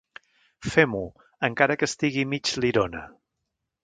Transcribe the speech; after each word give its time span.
Fem-ho, 0.75 1.01
encara 1.47 1.75
que 1.81 1.89
estigui 1.91 2.23
mig 2.31 2.53
lirona. 2.65 3.03